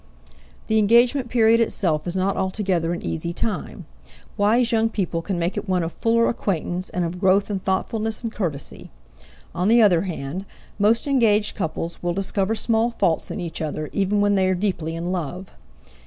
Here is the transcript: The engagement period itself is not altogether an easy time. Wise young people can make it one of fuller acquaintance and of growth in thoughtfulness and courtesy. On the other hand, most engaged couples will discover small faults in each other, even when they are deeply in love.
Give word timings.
The 0.65 0.79
engagement 0.79 1.29
period 1.29 1.59
itself 1.59 2.07
is 2.07 2.15
not 2.15 2.35
altogether 2.35 2.91
an 2.91 3.03
easy 3.03 3.33
time. 3.33 3.85
Wise 4.35 4.71
young 4.71 4.89
people 4.89 5.21
can 5.21 5.37
make 5.37 5.57
it 5.57 5.69
one 5.69 5.83
of 5.83 5.91
fuller 5.91 6.27
acquaintance 6.27 6.89
and 6.89 7.05
of 7.05 7.19
growth 7.19 7.51
in 7.51 7.59
thoughtfulness 7.59 8.23
and 8.23 8.31
courtesy. 8.31 8.89
On 9.53 9.67
the 9.67 9.83
other 9.83 10.01
hand, 10.01 10.45
most 10.79 11.05
engaged 11.05 11.55
couples 11.55 12.01
will 12.01 12.15
discover 12.15 12.55
small 12.55 12.89
faults 12.89 13.29
in 13.29 13.39
each 13.39 13.61
other, 13.61 13.91
even 13.93 14.21
when 14.21 14.33
they 14.33 14.47
are 14.47 14.55
deeply 14.55 14.95
in 14.95 15.11
love. 15.11 15.51